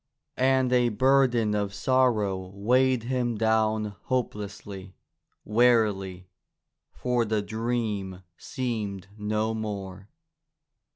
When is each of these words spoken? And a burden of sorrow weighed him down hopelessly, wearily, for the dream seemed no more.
And 0.39 0.73
a 0.73 0.89
burden 0.89 1.53
of 1.53 1.75
sorrow 1.75 2.35
weighed 2.55 3.03
him 3.03 3.37
down 3.37 3.95
hopelessly, 4.05 4.95
wearily, 5.45 6.27
for 6.91 7.23
the 7.23 7.43
dream 7.43 8.23
seemed 8.35 9.09
no 9.15 9.53
more. 9.53 10.09